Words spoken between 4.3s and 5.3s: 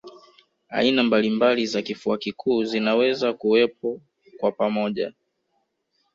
kwa pamoja